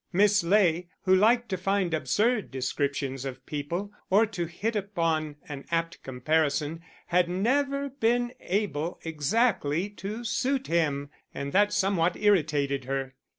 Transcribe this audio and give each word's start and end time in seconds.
Miss 0.11 0.43
Ley, 0.43 0.87
who 1.03 1.13
liked 1.13 1.47
to 1.49 1.57
find 1.59 1.93
absurd 1.93 2.49
descriptions 2.49 3.23
of 3.23 3.45
people, 3.45 3.91
or 4.09 4.25
to 4.25 4.45
hit 4.47 4.75
upon 4.75 5.35
an 5.47 5.63
apt 5.69 6.01
comparison, 6.01 6.81
had 7.05 7.29
never 7.29 7.89
been 7.89 8.33
able 8.39 8.99
exactly 9.03 9.89
to 9.91 10.23
suit 10.23 10.65
him; 10.65 11.11
and 11.35 11.51
that 11.53 11.71
somewhat 11.71 12.15
irritated 12.17 12.85
her. 12.85 13.13